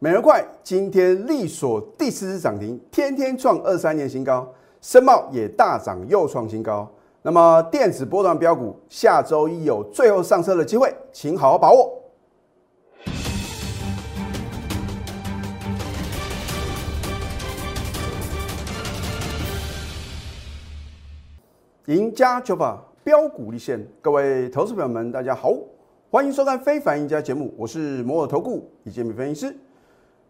[0.00, 4.48] 美元快今天力所第四次涨停，天天创二三年新高，
[4.80, 6.88] 深茂也大涨又创新高。
[7.20, 12.00] 那么电子波段标股下周一有最后上车的机会，请好好把握。
[21.86, 25.52] 赢家九法标股立现，各位投资朋友们，大家好，
[26.08, 29.56] 欢迎收看《非凡赢家》节目，我是摩尔投顾李建民分析师。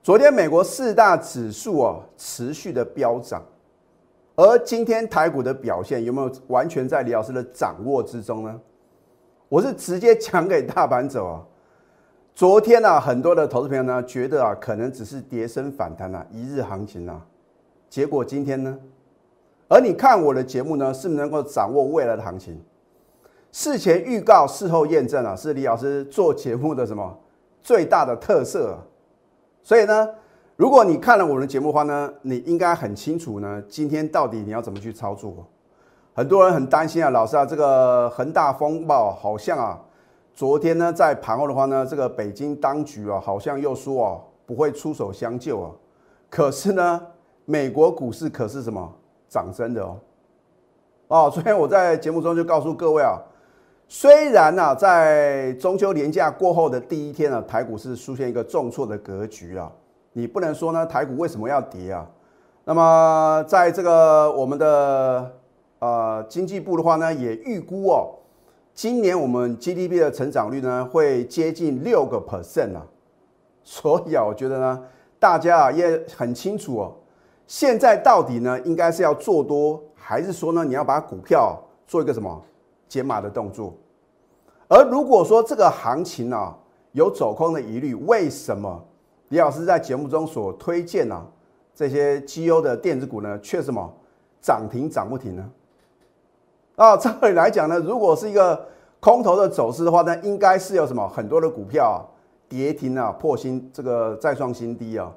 [0.08, 3.44] 昨天美国四大指数啊持续的飙涨，
[4.36, 8.58] 而今天台股的表现有没有完全在李老师的掌握之中呢？
[9.50, 11.44] 我是直接讲给大盘走啊。
[12.34, 17.26] 昨天呢，很多的投资朋友呢觉得啊，可能只是跌升反弹啊，一日行情啊，
[17.90, 18.78] 结果今天呢？
[19.68, 22.58] 而你看我的节目呢，是不是能够掌握未来的行情？
[23.52, 27.14] 事前预告，事后验证啊，是李老师做节目的什么
[27.62, 28.78] 最大的特色？
[29.68, 30.08] 所以呢，
[30.56, 35.46] 如果你看了我们的节目的话呢，你应该很清楚呢，今天到底你要怎么去操作？
[36.14, 39.78] 很多人很担心啊，老师啊，这个恒大风暴好像啊，
[40.32, 45.70] 昨天呢在盘后的话呢，这个北京当局啊，好像又说啊不会出手相救啊，
[46.30, 47.02] 可是呢，
[47.44, 48.90] 美国股市可是什么？
[49.28, 49.98] 涨真的哦，
[51.08, 53.18] 哦，昨天我在节目中就告诉各位啊，
[53.90, 59.72] 虽然呢在中秋连假过后的第一天呢，台股是出现一个重挫的格局啊，
[60.12, 62.06] 你不能说呢台股为什么要跌啊？
[62.66, 65.32] 那么在这个我们的
[65.78, 68.10] 呃经济部的话呢，也预估哦，
[68.74, 72.84] 今年我们 GDP 的成长率呢会接近六个 percent 啊，
[73.64, 74.82] 所以啊，我觉得呢，
[75.18, 76.94] 大家啊也很清楚哦。
[77.46, 82.44] 现在到底呢，应该是要做多，还是说呢，你要把股票做一个什么
[82.88, 83.74] 减码的动作？
[84.66, 86.56] 而如果说这个行情啊
[86.92, 88.82] 有走空的疑虑，为什么
[89.28, 91.24] 李老师在节目中所推荐呢
[91.74, 93.92] 这些绩优的电子股呢，却什么
[94.40, 95.50] 涨停涨不停呢？
[96.76, 98.66] 啊，照理来讲呢，如果是一个
[98.98, 102.04] 空头的走势的话呢，应该是有什么很多的股票
[102.48, 105.12] 跌停啊，破新这个再创新低啊，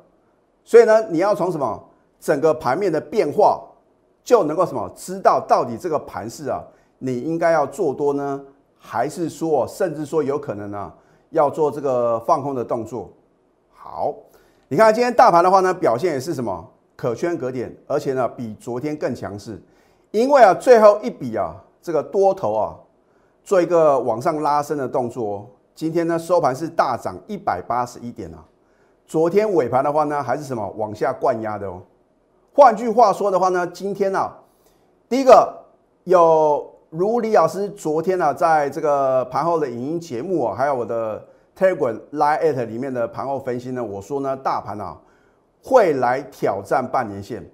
[0.63, 1.87] 所以呢，你要从什么？
[2.19, 3.59] 整个盘面的变化
[4.23, 6.63] 就能够什么知道到底这个盘势啊，
[7.03, 8.39] 你应该要做多呢，
[8.78, 10.94] 还是说甚至说有可能呢
[11.31, 13.12] 要做这个放空的动作？
[13.73, 14.13] 好，
[14.67, 16.69] 你看今天大盘的话呢，表现也是什么？
[16.95, 19.59] 可圈可点，而且呢比昨天更强势，
[20.11, 22.78] 因为啊最后一笔啊这个多头啊
[23.44, 28.45] 做一个往上拉升的动作，今天呢收盘是大涨一百八十一点啊，
[29.07, 30.69] 昨天尾盘的话呢还是什么？
[30.78, 31.81] 往下灌压的哦。
[32.53, 34.31] 换句话说的话呢，今天呢，
[35.09, 35.51] 第一个
[36.03, 41.25] 有如李老师昨天呢，在这个盘后的影音节目啊，还有我的
[41.57, 45.00] Telegram Live 里面的盘后分析呢，我说呢，大盘啊
[45.63, 47.50] 会来挑战半年线，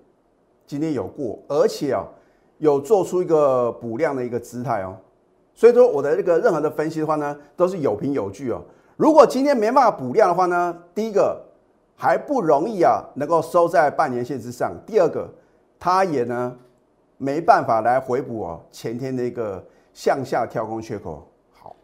[0.66, 2.03] 今天有过，而且啊
[2.58, 4.98] 有做出一个补量的一个姿态哦，
[5.54, 8.59] 所以说我的这个任何的分析的话呢，都是有凭有据哦。
[8.96, 11.44] 如果今天没办法补量的话呢，第一个。
[12.00, 14.72] 还不容易啊，能够收在半年线之上。
[14.86, 15.28] 第二个，
[15.80, 16.56] 它也呢
[17.17, 19.63] 没办法来回补哦前天的一个
[19.94, 21.28] 向下跳空缺口。
[21.51, 21.75] 好，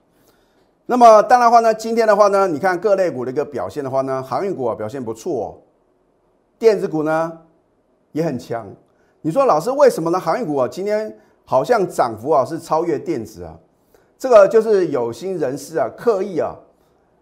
[0.85, 5.57] 那么当然话呢，今天的话呢，你看各类股的一个表现的话呢，航运股啊表现不错，哦，
[6.57, 7.39] 电子股呢
[8.11, 8.67] 也很强。
[9.21, 10.19] 你说老师为什么呢？
[10.19, 13.57] 航运股啊今天好像涨幅啊是超越电子啊，
[14.17, 16.55] 这个就是有心人士啊刻意啊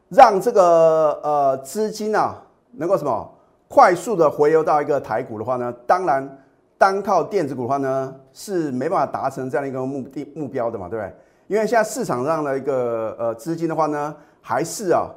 [0.09, 2.43] 让这个呃资金啊。
[2.73, 3.29] 能够什么
[3.67, 5.73] 快速的回流到一个台股的话呢？
[5.85, 6.40] 当然，
[6.81, 11.13] 单靠电子股的话呢，是没办法达成这样的一个目的目标的嘛，对不对？
[11.45, 15.07] 因为现在市场上的一个呃资金的话呢，还是啊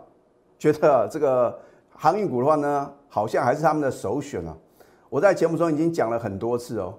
[0.58, 1.58] 觉得这个
[1.96, 4.54] 航运股的话呢，好像还是他们的首选啊。
[5.08, 6.92] 我在节目中已经讲了很多次哦，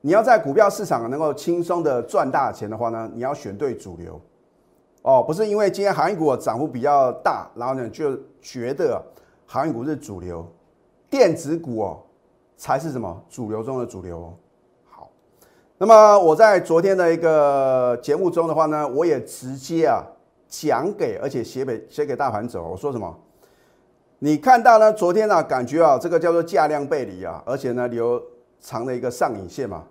[0.00, 4.20] 你要在股票市场能够轻松的赚大钱的话呢，你要选对主流
[5.02, 9.02] 哦，不是因为今天航运股涨幅比较大，然后呢就觉得。
[9.46, 10.50] 航运股是主流，
[11.10, 12.00] 电子股哦
[12.56, 14.32] 才是什么主流中的主流。
[14.88, 15.10] 好，
[15.78, 20.04] 那么我在昨天的一个节目中的话呢，我也直接啊
[20.48, 22.70] 讲给，而且写给写给大盘走。
[22.70, 23.14] 我说什么？
[24.20, 24.92] 你看到呢？
[24.92, 28.22] 昨天呢，感觉啊，这个叫做价量背离啊，而且呢留
[28.60, 29.84] 长的一个上影线嘛。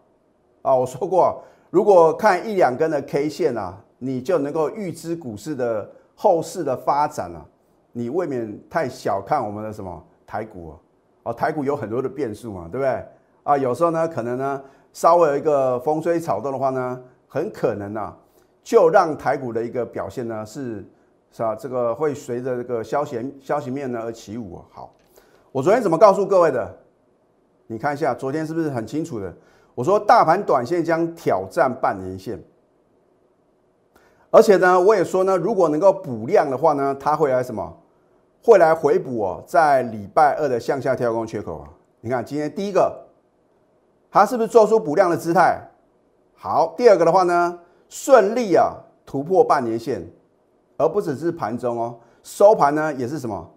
[0.64, 7.46] 啊，我说过，如果看一两根的 K 线啊，你就能够预知股市的后市的发展了。
[7.92, 10.74] 你未免太小看我们的什么台股啊，
[11.24, 13.06] 哦，台股有很多的变数嘛，对不对？
[13.44, 14.62] 啊，有时候呢，可能呢，
[14.94, 18.16] 稍微有一个风吹草动的话呢，很可能啊，
[18.64, 20.86] 就让台股的一个表现呢是
[21.32, 21.56] 是吧？
[21.56, 24.66] 这个会随着这个消息消息面呢而起舞啊。
[24.72, 24.94] 好，
[25.52, 26.78] 我昨天怎么告诉各位的？
[27.68, 29.34] 你看一下，昨天是不是很清楚的？
[29.76, 32.42] 我说大盘短线将挑战半年线，
[34.30, 37.78] 而且呢，我也说呢，如果能够补量的话呢，它会来什么？
[38.44, 41.70] 会来回补哦，在礼拜二的向下跳空缺口啊。
[42.02, 42.94] 你看今天第一个，
[44.12, 45.62] 它是不是做出补量的姿态？
[46.36, 47.58] 好，第二个的话呢，
[47.88, 48.74] 顺利啊
[49.06, 50.06] 突破半年线，
[50.76, 53.50] 而不只是盘中哦，收盘呢也是什么？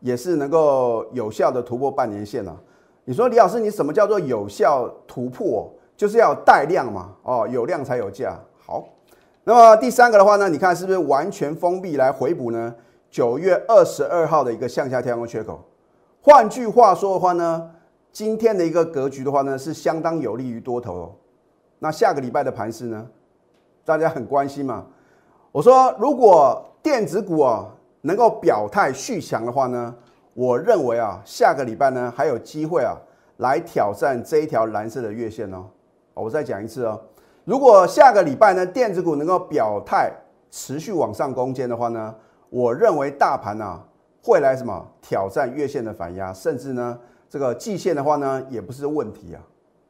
[0.00, 2.56] 也是能够有效的突破半年线啊。
[3.04, 5.72] 你说李老师，你什么叫做有效突破？
[5.96, 8.36] 就是要带量嘛，哦，有量才有价。
[8.66, 8.82] 好，
[9.44, 12.74] 那么第三个的话呢，你看是不是完全封闭来回补呢？
[13.12, 15.62] 九月二十二号的一个向下跳空缺口。
[16.22, 17.70] 换句话说的话呢，
[18.10, 21.12] 今天的一个格局的话呢，是相当有利于多头哦。
[21.78, 23.06] 那下个礼拜的盘势呢，
[23.84, 24.86] 大家很关心嘛。
[25.52, 27.68] 我说，如果电子股啊
[28.00, 29.94] 能够表态续强的话呢？
[30.32, 32.96] 我认为啊，下个礼拜呢还有机会啊，
[33.36, 35.66] 来挑战这一条蓝色的月线哦。
[36.14, 36.98] 我再讲一次哦，
[37.44, 40.10] 如果下个礼拜呢电子股能够表态
[40.50, 42.14] 持续往上攻坚的话呢，
[42.52, 43.80] 我认为大盘呢
[44.22, 49.40] 会来什么挑战月线的反压，甚至呢这个季线的话呢也不是问题啊。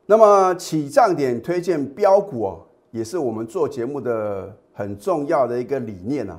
[0.06, 2.60] 那么起涨点推荐标股哦，
[2.92, 6.38] 也是我们做节目的很重要的一个理念啊。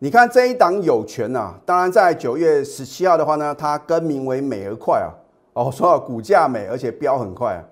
[0.00, 5.14] 你看这一档有权呐，当然在九月十七号的话呢，它更名为美而快啊。
[5.52, 7.62] 哦，说股价美，而且飙很快啊。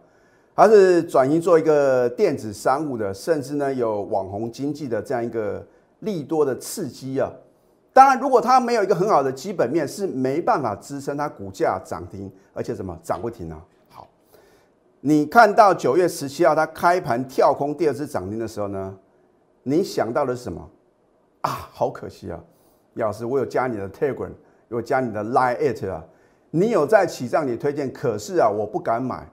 [0.55, 5.67] 它是转型做一个电子商务的，甚至呢有网红经济的这样一个
[5.99, 7.29] 利多的刺激啊。
[7.95, 13.65] 当然，如果它没有一个很好的基本面，是没办法支撑它股价涨停，而且什么涨不停啊。
[13.89, 14.09] 好，
[15.01, 18.93] 你看到九月十七号它开盘跳空第二次涨停的时候呢，
[19.63, 20.69] 你想到的是什么？
[21.43, 22.41] 啊，好可惜啊！
[22.95, 24.33] 老师，我有加你的 Telegram，
[24.71, 26.03] 有加你的 Line It 啊，
[26.51, 29.29] 你有在起账里推荐，可是啊，我不敢买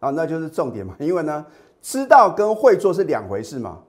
[0.00, 0.96] 啊，那就是重点嘛。
[0.98, 1.44] 因为呢，
[1.82, 3.80] 知道跟会做是两回事嘛。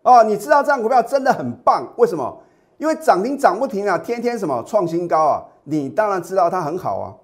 [0.00, 2.42] 哦，你知道这样股票真的很棒，为什么？
[2.82, 7.14] 因为涨停涨不停啊，天天什么创新高啊，你当然知道它很好啊。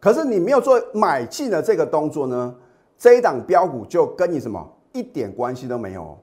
[0.00, 2.54] 可是你没有做买进的这个动作呢，
[2.96, 6.16] 这一档标股就跟你什么一点关系都没有。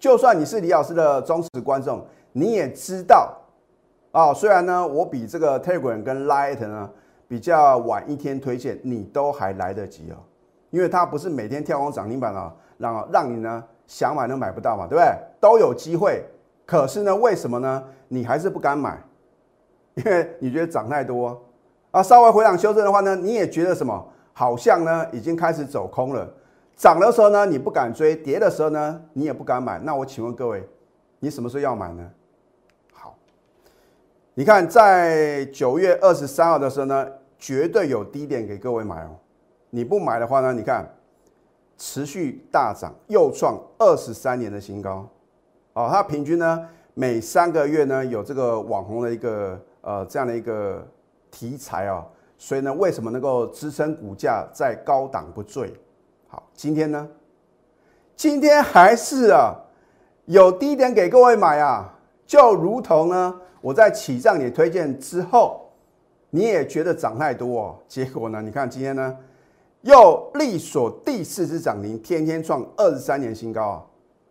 [0.00, 3.32] 就算你是李老师的忠实观众，你也知道
[4.10, 4.34] 啊。
[4.34, 6.90] 虽然呢，我比这个 Telegram 跟 Light 呢
[7.28, 10.18] 比较晚一天推荐，你都还来得及哦。
[10.70, 15.06] 因为它不是每天跳空涨停板啊，让让你呢想买都买不到嘛，对不对？
[15.40, 16.24] 都有机会，
[16.64, 17.84] 可是呢，为什么呢？
[18.08, 19.02] 你还是不敢买？
[19.94, 21.42] 因为你觉得涨太多
[21.90, 22.02] 啊。
[22.02, 24.08] 稍微回档修正的话呢，你也觉得什么？
[24.32, 26.26] 好像呢已经开始走空了。
[26.74, 29.78] 涨的时候呢，你不敢追；跌的时候呢，你也不敢买。
[29.80, 30.66] 那我请问各位，
[31.18, 32.10] 你什么时候要买呢？
[32.94, 33.14] 好，
[34.32, 37.06] 你看在九月二十三号的时候呢，
[37.38, 39.10] 绝对有低点给各位买哦。
[39.68, 40.90] 你不买的话呢，你看
[41.76, 45.06] 持续大涨，又创二十三年的新高。
[45.74, 50.86] 哦，它平均呢每三个月呢有这个网红的一个呃这样的一个
[51.30, 55.72] 题材啊，所以呢，为什么能够支撑股价在高档不坠？
[56.28, 57.08] 好，今天呢？
[58.14, 59.54] 今天还是啊，
[60.26, 61.92] 有低点给各位买啊，
[62.26, 65.70] 就如同呢，我在起涨你推荐之后，
[66.30, 67.78] 你也觉得涨太多哦。
[67.88, 69.16] 结果呢，你看今天呢，
[69.80, 73.82] 又力所第四次涨停，天天创二十三年新高啊，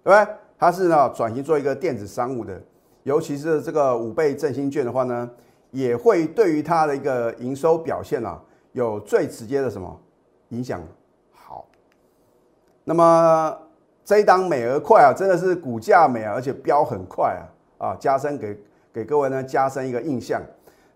[0.03, 0.35] 对不对？
[0.61, 2.61] 它是呢转型做一个电子商务的，
[3.01, 5.27] 尤其是这个五倍振兴券的话呢，
[5.71, 8.39] 也会对于它的一个营收表现啊，
[8.73, 9.99] 有最直接的什么
[10.49, 10.79] 影响？
[11.33, 11.65] 好
[12.83, 13.57] 那么
[14.05, 17.39] 这一档美而快啊，真的是股价美啊，而且飙很快
[17.79, 17.97] 啊啊！
[17.99, 18.55] 加深给
[18.93, 20.39] 给各位呢加深一个印象，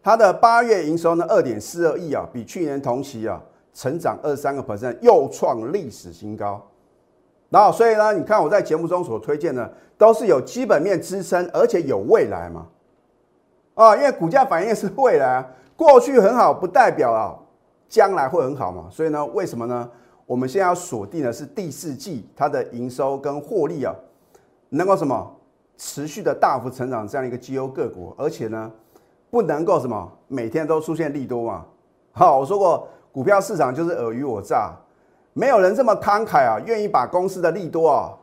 [0.04, 3.42] 它的八月营收呢二点四二亿啊，比去年同期啊
[3.74, 6.64] 成长二十三个 percent，又创历史新高。
[7.56, 12.68] 然后所以呢，你看我在节目中所推荐的都是有基本面支撑，而且有未来嘛。
[13.76, 15.48] 啊，因为股价反应是未来啊，
[15.78, 17.34] 过去很好不代表啊
[17.88, 19.90] 将来会很好嘛，所以呢，为什么呢？
[20.26, 23.96] 我们现在要锁定的是第四季它的营收跟获利啊，
[24.68, 25.32] 能够什么？
[25.78, 28.70] 持续的大幅成长这样一个绩优个股，而且呢
[29.30, 30.12] 不能够什么？
[30.28, 31.66] 每天都出现利多嘛。
[32.12, 34.74] 好，我说过股票市场就是尔虞我诈，
[35.38, 38.14] 没有人这么慷慨啊，愿意把公司的利多啊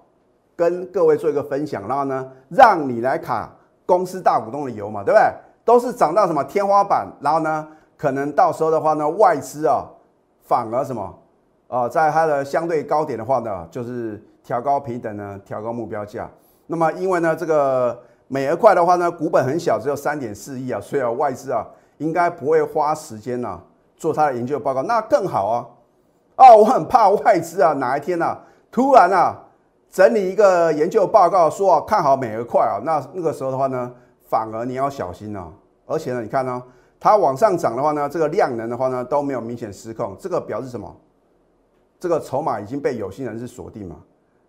[0.57, 3.55] 跟各位做一个分享，然后呢让你来卡
[3.85, 5.31] 公司大股东的油嘛，对不对？
[5.63, 9.85] 都是涨到什么天花板，然后呢可能到时候的话呢外资啊
[10.41, 11.19] 反而什么？
[11.69, 16.27] 啊，在它的相对高点的话呢，就是调高平等呢，调高目标价。
[16.67, 21.67] 那么因为呢，这个美而快的话呢，股本很小，只有三点四亿啊，所以，外资啊
[21.99, 23.61] 应该不会花时间呢
[23.99, 25.69] 做它的研究报告，那更好啊！
[26.37, 29.39] 啊，我很怕外资啊，哪一天啊，突然啊，
[29.91, 33.93] 整理一个研究报告说啊，看好美而快啊，那那个时候的话呢，
[34.29, 35.53] 反而你要小心啊。
[35.87, 36.63] 而且呢，你看呢，
[36.99, 40.95] 它往上涨的话呢，这个量能的话呢都没有明显失控，这个表示什么？
[42.01, 43.97] 这个筹码已经被有心人士锁定嘛，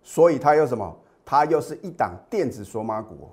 [0.02, 0.96] 所以它又什么？
[1.26, 3.30] 它又是一档电子索马股，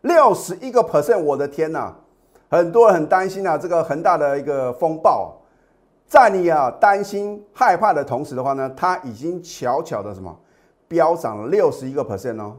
[0.00, 1.94] 六十一个 percent，我的天呐！
[2.48, 5.39] 很多人很担心啊，这个恒大的一个风暴，
[6.10, 10.36] 在你啊担心害怕的同时的话呢，它已经悄悄的什么
[10.88, 12.56] 飙涨了六十一个 percent 哦。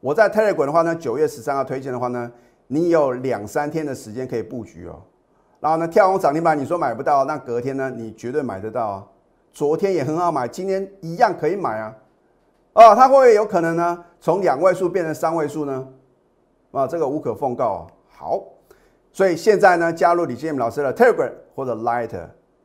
[0.00, 2.32] 我在 Telegram 的话呢，九月十三号推荐的话呢，
[2.68, 5.02] 你有两三天的时间可以布局哦。
[5.60, 9.06] 然后呢，跳空涨停板，你说买不到，那隔天呢，你绝对买得到啊。
[9.52, 11.94] 昨天也很好买，今天一样可以买啊。
[12.72, 14.04] 哦，它会不会有可能呢？
[14.22, 15.86] 从两位数变成三位数呢？
[16.72, 17.86] 啊，这个无可奉告啊。
[18.08, 18.42] 好。
[19.12, 22.10] 所以现在呢，加入李建明老师的 Telegram 或者 Light，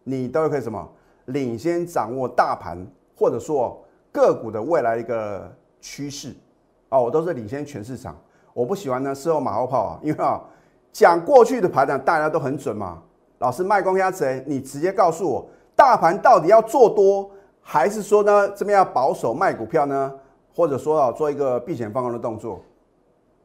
[0.03, 0.89] 你都可以什么
[1.25, 2.77] 领先掌握大盘，
[3.15, 6.34] 或者说个股的未来一个趋势
[6.89, 8.15] 哦，我都是领先全市场。
[8.53, 10.41] 我不喜欢呢事后马后炮啊，因为啊
[10.91, 13.01] 讲过去的盘呢大家都很准嘛。
[13.39, 17.29] 老师卖光鸭子，你直接告诉我，大盘到底要做多，
[17.62, 20.13] 还是说呢这边要保守卖股票呢？
[20.53, 22.62] 或者说啊做一个避险放空的动作？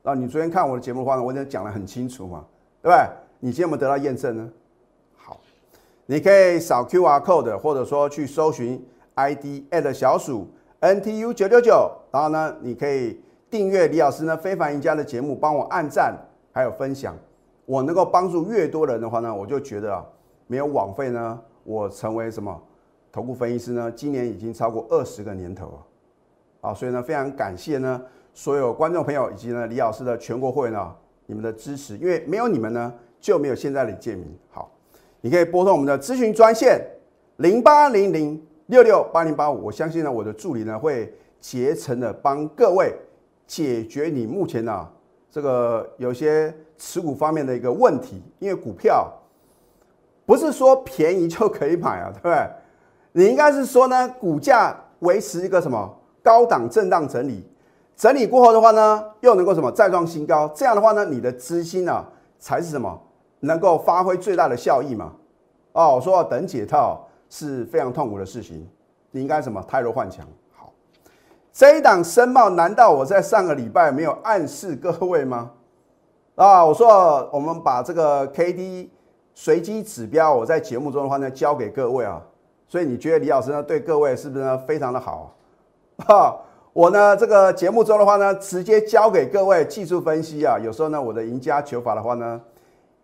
[0.02, 2.44] 啊，你昨天看我的节目的话呢，我已经讲得很清楚嘛。
[2.82, 3.08] 对不对？
[3.40, 4.48] 你今天有没有得到验证呢？
[6.06, 8.80] 你可以扫 Q R code，或者说去搜寻
[9.14, 10.48] I D at 小鼠
[10.80, 13.20] N T U 九九九，然后呢，你可以
[13.50, 16.16] 订阅李老师呢非凡赢家的节目，帮我按赞
[16.52, 17.16] 还有分享。
[17.64, 20.04] 我能够帮助越多人的话呢，我就觉得啊，
[20.46, 21.40] 没有枉费呢。
[21.64, 22.62] 我成为什么
[23.10, 23.90] 头部分析师呢？
[23.90, 25.86] 今年已经超过二十个年头了
[26.60, 26.72] 啊！
[26.72, 28.00] 所以呢，非常感谢呢
[28.32, 30.94] 所有观众朋友以及呢李老师的全国会呢。
[31.28, 34.32] 你们的支持，因为没有你们呢，就没有现在的建明。
[34.48, 34.70] 好，
[35.26, 36.80] 你可以拨通我们的咨询专线
[37.38, 39.64] 零八零零六六八零八五。
[39.64, 42.95] 我相信呢，我的助理呢会竭诚的帮各位
[43.45, 44.88] 解决你目前呢
[45.28, 48.23] 这个有些持股方面的一个问题。
[48.38, 49.12] 因为股票
[50.25, 52.49] 不是说便宜就可以买啊，对不对？
[53.11, 55.92] 你应该是说呢，股价维持一个什么
[56.23, 57.45] 高档震荡整理。
[57.97, 60.47] 整理过后的话呢，又能够什么再创新高？
[60.54, 62.06] 这样的话呢，你的资金呢
[62.38, 63.02] 才是什么
[63.40, 65.12] 能够发挥最大的效益嘛？
[65.73, 68.66] 哦，我说等解套是非常痛苦的事情，
[69.11, 70.26] 你应该什么泰弱换强？
[70.55, 70.73] 好，
[71.52, 75.50] 这一档申茂，难道我在上个礼拜没有暗示各位吗？
[76.35, 78.90] 啊，我说我们把这个 K D
[79.35, 82.23] 随机指标，我在节目中的话呢交给各位啊，
[82.69, 85.35] 所以你觉得李老师呢对各位是不是呢非常的好？
[86.07, 86.37] 哈。
[86.73, 90.59] 我呢，这个节目中的话呢，直接交给各位技术分析啊。
[90.62, 92.38] 有时候呢，我的赢家求法的话呢，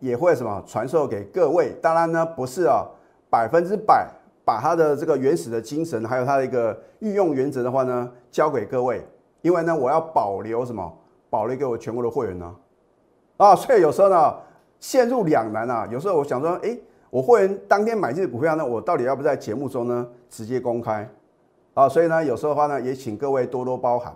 [0.02, 1.72] 也会什么传授给各位。
[1.80, 2.84] 当然呢，不是啊，
[3.30, 4.06] 百分之百
[4.44, 9.06] 把它的这个原始的精神，还有它的一个运用原则的话呢，交给各位。
[9.42, 10.92] 因为呢，我要保留什么？
[11.30, 12.52] 保留给我全国的会员呢？
[13.36, 14.34] 啊，所以有时候呢，
[14.80, 15.88] 陷入两难啊。
[15.90, 16.76] 有时候我想说，哎，
[17.08, 21.08] 我会员当天买进的股票呢，我到底要不在节目中呢直接公开？
[21.74, 24.12] 啊，所以呢，有时候的话呢，也请各位多多包涵。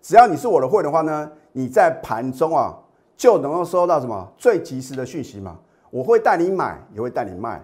[0.00, 2.72] 只要你是我的会的话呢，你在盘中啊
[3.16, 5.58] 就能够收到什么最及时的讯息嘛。
[5.90, 7.62] 我会带你买，也会带你卖。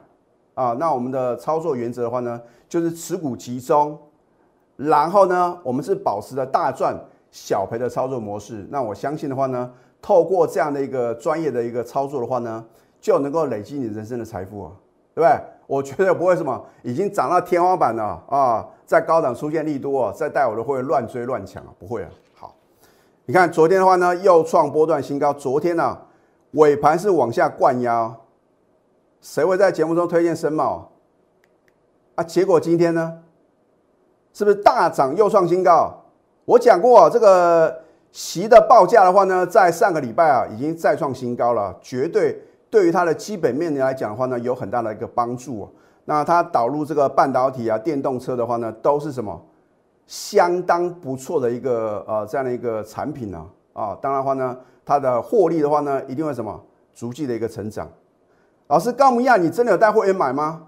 [0.55, 3.99] 啊，那我们的操作原则的话呢，就是持股集中，
[4.77, 6.95] 然后呢，我们是保持着大赚
[7.31, 8.67] 小赔的操作模式。
[8.71, 12.65] 那我相信的话呢，透过这样的一个专业的一个操作的话呢，
[13.01, 14.73] 就能够累积你人生的财富啊，
[15.15, 15.41] 对不对？
[15.67, 18.69] 我觉得不会什么已经涨到天花板了啊。
[18.85, 21.73] 在高档出现利多啊，再带我的会乱追乱抢啊？
[21.79, 22.11] 不会啊。
[22.35, 22.55] 好，
[23.27, 25.33] 你看昨天的话呢，又创波段新高。
[25.33, 25.97] 昨天呢，
[26.53, 28.17] 尾盘是往下灌压。
[29.21, 30.91] 谁会在节目中推荐深茂
[32.17, 32.25] 啊？
[32.25, 33.21] 结果今天呢，
[34.33, 36.03] 是不是大涨又创新高？
[36.45, 45.69] 我讲过，这个席的报价的话呢，在上个礼拜啊，已经再创新高了，绝对对于它的基本面来讲的话呢，有很大的一个帮助啊。
[46.07, 49.41] 那它导入这个半导体啊、电动车的话呢，都是什么
[50.07, 53.47] 相当不错的一个呃这样的一个产品呢？
[53.73, 56.61] 啊，当然话呢，它的获利的话呢，一定会什么
[56.95, 57.89] 逐季的一个成长。
[58.69, 60.63] 老师高木亚，你真的有带会员买吗？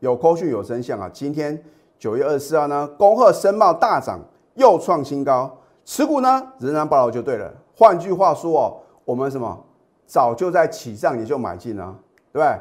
[0.00, 1.10] 有扣讯有真相啊！
[1.12, 1.62] 今天
[1.98, 4.18] 九月二十四号呢，恭贺申茂大涨，
[4.54, 7.52] 又创新高，持股呢仍然保留就对了。
[7.76, 9.62] 换句话说哦，我们什么
[10.06, 11.94] 早就在起涨也就买进了，
[12.32, 12.60] 对不对？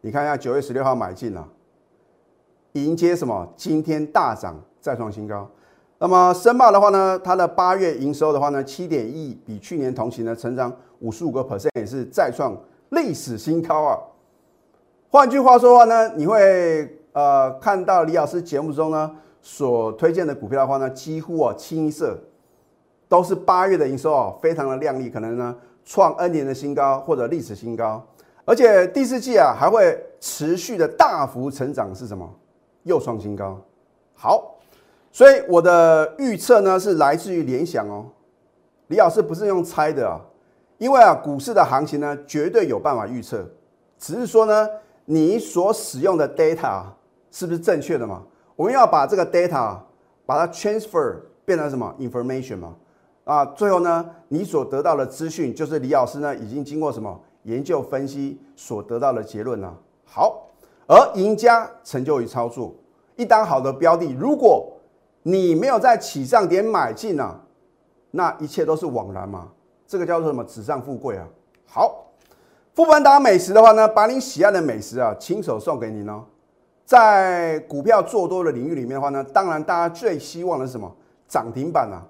[0.00, 1.46] 你看一下九月十六号买进了。
[2.72, 3.46] 迎接什么？
[3.56, 5.48] 今天大涨再创新高。
[6.00, 12.56] 那么申茂的话呢，它的八月营收的话呢，七点一亿，比去年同期呢成长五十五个 percent，也是再创
[12.90, 13.98] 历史新高啊。
[15.10, 19.10] 换句话说的话呢，你会呃看到李老师节目中呢
[19.42, 22.16] 所推荐的股票的话呢，几乎啊清一色
[23.08, 28.06] 都是八月的营收啊，非常的亮丽，可能呢创 N 年的新高或者历史新高，
[28.44, 32.28] 而且第四季啊还会持续的大幅成长，是什么？
[32.84, 33.58] 又创新高。
[34.14, 34.57] 好，
[35.10, 38.06] 所以我的预测呢是来自于联想哦。
[38.88, 40.20] 李老师不是用猜的啊，
[40.78, 43.44] 因为啊股市的行情呢绝对有办法预测，
[43.98, 44.68] 只是说呢
[45.04, 46.82] 你所使用的 data
[47.30, 48.22] 是不是正确的嘛？
[48.56, 49.76] 我们要把这个 data
[50.24, 52.74] 把它 transfer 变成什么 information 嘛？
[53.24, 59.74] 啊，最后呢，你所得到的资讯就是李老师呢已经经过什么研究分析所得到的结论呢？
[60.06, 60.46] 好，
[60.86, 62.74] 而赢家成就于操作，
[63.16, 64.72] 一单好的标的，如果
[65.28, 67.38] 你没有在起涨点买进啊，
[68.12, 69.48] 那一切都是枉然嘛。
[69.86, 70.42] 这个叫做什么？
[70.44, 71.28] 纸上富贵啊。
[71.66, 72.06] 好，
[72.74, 76.24] 富邦达美食的话呢，把你喜爱的美食啊，亲手送给你哦。
[76.86, 80.90] 在股票做多的领域里面的话呢，当然大家最希望的是什么？
[81.28, 82.00] 涨停板啊，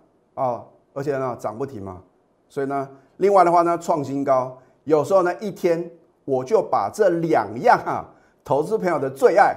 [0.40, 0.64] 啊。
[0.94, 2.00] 而且呢，涨不停嘛，
[2.48, 5.90] 所以呢，另外的话呢，创新高，有时候呢，一天
[6.24, 8.08] 我就把这两样啊，
[8.44, 9.56] 投资朋友的最爱，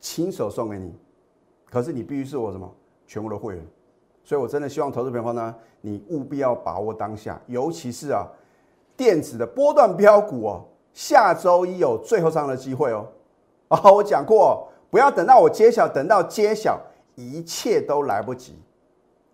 [0.00, 0.94] 亲手送给你。
[1.70, 2.70] 可是你必须是我什么
[3.06, 3.66] 全部的会员，
[4.24, 8.26] 所以我真的希望投资朋友呢，你务必要把握当下，尤其是啊，
[8.96, 13.06] 电子的波段标股哦，下周一有最后上的机会哦。
[13.68, 16.78] 啊，我讲过，不要等到我揭晓，等到揭晓，
[17.14, 18.58] 一切都来不及。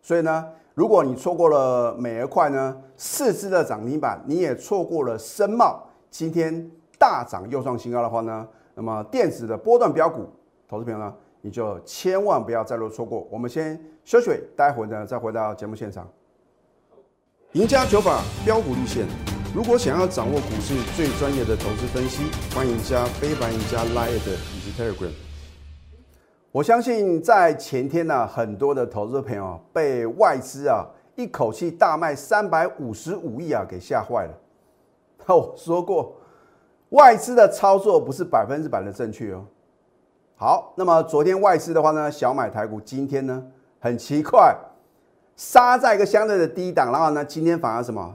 [0.03, 0.47] 所以呢。
[0.77, 10.27] 如果你错过了美而快呢四只的涨停板，你也错过了深茂今天大涨又创新高的话呢，那么电子的波段标股，
[10.69, 11.15] 投资朋友呢，
[11.47, 13.25] 你就千万不要再落错过。
[13.31, 16.05] 我们先休息，待会呢再回到节目现场。
[17.53, 19.07] 赢家九法标股立线，
[19.55, 25.13] 如果想要掌握股市最专业的投资分析，欢迎加非凡、赢家 Line 以及 Telegram。
[26.51, 34.35] 我相信在前天呢，很多的投资朋友被外资啊一口气大卖三百五十五亿啊给吓坏了。
[35.33, 36.17] 我说过，
[36.89, 39.45] 外资的操作不是百分之百的正确哦。
[40.39, 43.43] 好，那么昨天外资的话呢，小买台股，今天呢
[43.81, 44.55] 很奇怪，
[45.35, 48.15] 杀在一个相对的低档，然后呢今天反而什么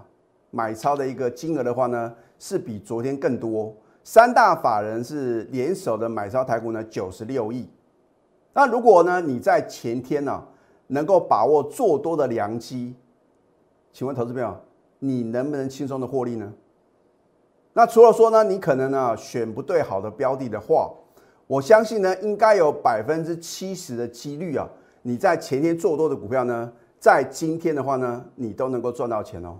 [0.51, 3.75] 买超的一个金额的话呢，是比昨天更多。
[4.03, 7.67] 三大法人是联手的买超台股呢九十六亿。
[8.53, 9.19] 那如果呢？
[9.19, 10.43] 你在前天呢，
[10.87, 12.93] 能够把握做多的良机，
[13.91, 14.55] 请问投资朋友，
[14.99, 16.53] 你能不能轻松的获利呢？
[17.73, 20.91] 那除了说呢，你可能呢选不对好的标的的话，
[21.51, 24.65] 我相信呢，应该有百分之七十的几率啊，
[25.01, 29.59] 你在前天做多的股票呢，在今天的话呢，你都能够赚到钱哦。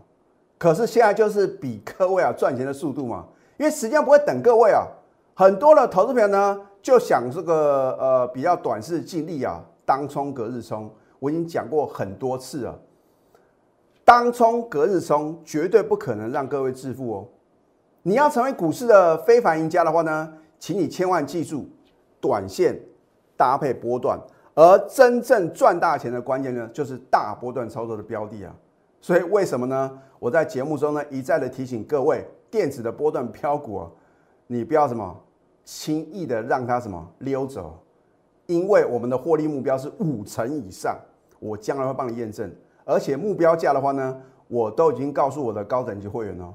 [0.57, 3.27] 可是现在就是比各位啊赚钱的速度嘛，
[3.57, 4.87] 因为时间不会等各位啊，
[5.33, 6.61] 很多的投资朋友呢。
[6.81, 12.79] 就想这个呃比较短视尽力啊，当冲隔日冲，我已经讲过很多次了。
[14.03, 17.27] 当冲隔日冲绝对不可能让各位致富哦。
[18.01, 21.69] 你要成为股市的非凡赢家的话呢，请你千万记住，
[22.21, 22.79] 短线
[23.35, 24.17] 搭配波段，
[24.53, 28.55] 而真正赚大钱的关键呢，就是大波段操作的标的啊。
[29.01, 29.99] 所以为什么呢？
[30.19, 33.85] 我在节目中呢一再的提醒各位，电子的波段飘股，
[34.47, 35.19] 你不要什么。
[35.63, 37.77] 轻易的让它什么溜走，
[38.47, 40.97] 因为我们的获利目标是五成以上，
[41.39, 42.51] 我将来会帮你验证，
[42.83, 46.51] 而且目标价的话呢，我都已经告诉我的高等级会员哦。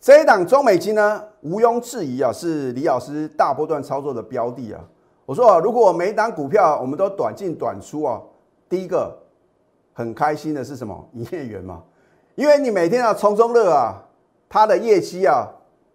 [0.00, 4.80] 这一档中美金呢，毋庸置疑啊，是李老师大波段操作的标的啊。
[5.26, 8.20] 我说啊，如果每一档股票我们都短进短出啊，
[8.66, 9.14] 第一个
[9.92, 11.08] 很开心的是什么？
[11.12, 11.82] 营业员嘛，
[12.34, 14.02] 因为你每天啊冲冲乐啊，
[14.48, 15.46] 它的业绩啊。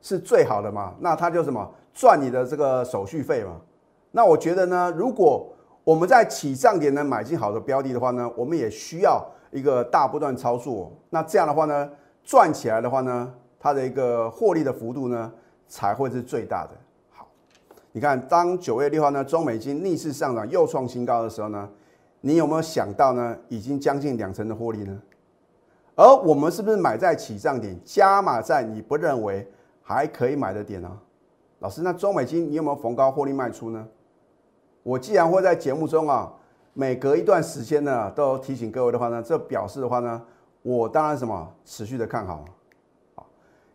[0.01, 0.93] 是最好的嘛？
[0.99, 3.53] 那他就什么赚你的这个手续费嘛？
[4.11, 5.51] 那我觉得呢，如果
[5.83, 10.91] 我们在起涨点呢买进好的标的的话呢，我们也需要一个大波段操作。
[11.09, 11.89] 那这样的话呢，
[12.23, 15.31] 赚起来的话呢，它的一个获利的幅度呢
[15.67, 16.71] 才会是最大的。
[17.11, 17.27] 好，
[17.91, 21.69] 你看，当九月六号呢，中美金逆势上涨又创新高的时候呢，
[22.21, 23.37] 你有没有想到呢？
[23.49, 25.01] 已经将近两成的获利呢？
[25.95, 29.47] 而我们是不是买在起涨点，加码在你不认为？
[29.87, 30.91] 还可以买的点呢，
[31.59, 33.87] 老师，那中美金你有没有逢高获利卖出呢？
[34.81, 36.33] 我既然会在节目中啊，
[36.73, 40.19] 每隔一段时间呢，都提醒各位的话呢，这表示的话呢，
[40.63, 42.43] 我当然什么持续的看，好，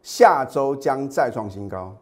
[0.03, 1.95] 下周将再创新高，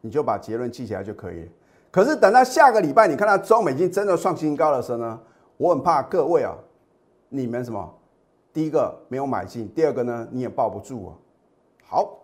[0.00, 1.50] 你就把结论记起来就可以。
[1.90, 5.20] 可是等到下个礼拜，你看到中美金真的创新高的时候呢，
[5.56, 6.54] 我很怕各位啊，
[7.28, 7.94] 你们什么？
[8.52, 11.10] 第一个没有买进，第二个呢，你也抱不住啊。
[11.86, 12.18] 好。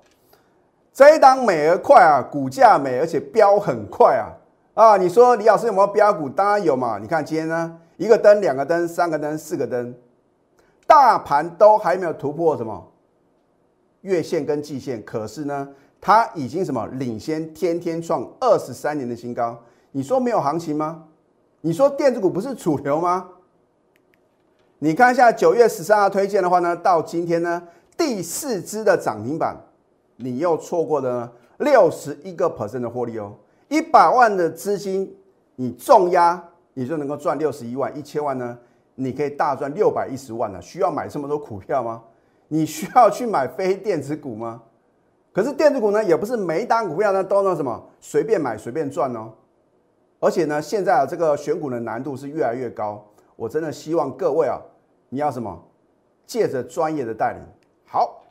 [0.90, 4.34] 这一档美而快啊，股价美而且飙很快啊
[4.74, 4.96] 啊！
[4.96, 6.28] 你说李老师有没有标股？
[6.28, 6.98] 当然有嘛！
[6.98, 9.94] 你看今天呢，一个灯、两个灯、三个灯、四个灯，
[10.88, 12.84] 大盘都还没有突破什么
[14.08, 15.68] 月线跟季线，可是呢，
[16.00, 19.62] 它已经什么领先天天创二十三年的新高。
[19.92, 21.04] 你说没有行情吗？
[21.60, 23.28] 你说电子股不是主流吗？
[24.78, 27.62] 你看一下九月十三号推荐的话呢，到今天呢
[27.96, 29.54] 第四支的涨停板，
[30.16, 33.34] 你又错过了六十一个 percent 的获利哦。
[33.68, 35.14] 一百万的资金
[35.56, 36.42] 你重压，
[36.72, 38.56] 你就能够赚六十一万；一千万呢，
[38.94, 40.62] 你可以大赚六百一十万了。
[40.62, 42.02] 需要买这么多股票吗？
[42.48, 44.62] 你需要去买非电子股吗？
[45.32, 49.30] 可是电子股呢，也不是每一单股票呢都能什么随便买随便赚哦。
[50.18, 53.04] 而且呢，现在啊这个选股的难度是越来越高。
[53.36, 54.58] 我真的希望各位啊，
[55.10, 55.62] 你要什么？
[56.26, 57.40] 借着专业的带领。
[57.86, 58.22] 好，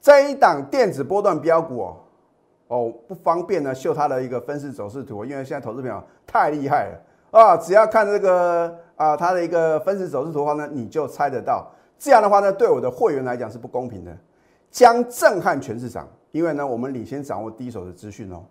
[0.00, 1.96] 这一档电子波段标股哦，
[2.68, 11.70] 哦不方便呢秀它的一个分时走势图，因为现在投资朋友太厉害了啊，只要看这个啊它的一个分时走势图的话呢，你就猜得到。
[11.98, 14.16] 这样的话呢，对我的会员来讲是不公平的，
[14.70, 16.08] 将震撼全市场。
[16.32, 18.44] 因为呢，我们领先掌握第一手的资讯哦。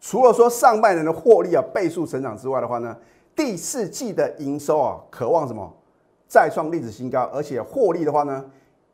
[0.00, 2.94] 除了说上半年的获利啊倍数成长之外的话呢？
[3.34, 5.72] 第四季的营收啊，渴望什么
[6.28, 8.44] 再创历史新高，而且获利的话呢，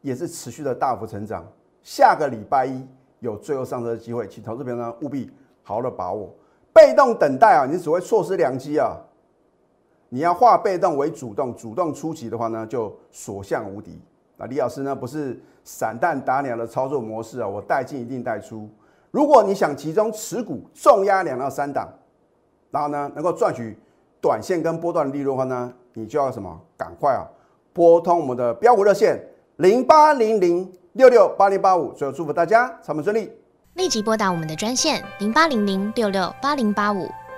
[0.01, 1.45] 也是持续的大幅成长。
[1.83, 2.87] 下个礼拜一
[3.19, 5.29] 有最后上车的机会，请投资朋友呢务必
[5.65, 6.33] 好好的把握。
[6.73, 8.97] 被动等待啊，你只会错失良机啊。
[10.09, 14.01] 你要化被动为主动，主动出击的话呢，就所向无敌。
[14.37, 18.69] 那李老师呢，不是散弹打鸟的操作模式啊，我带进一定带出。
[19.11, 21.89] 如果你想集中持股，重压两到三档，
[22.71, 23.77] 然后呢能够赚取。
[24.21, 26.61] 短线跟波段的利润的话呢，你就要什么？
[26.77, 27.23] 赶快啊，
[27.73, 29.17] 拨通我们的标股热线
[29.59, 31.93] 零八零零六六八零八五。
[31.93, 33.31] 最后祝福大家操盘顺利，
[33.75, 37.09] 立即拨打我们的专线零八零零六六八零八五